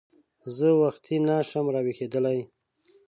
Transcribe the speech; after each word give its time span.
زه 0.57 0.67
وختي 0.81 1.15
نه 1.27 1.35
شم 1.49 1.65
راویښېدلی! 1.73 2.39